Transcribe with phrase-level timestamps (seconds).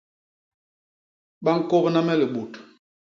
[1.43, 2.51] Ba ñkôbna me libut.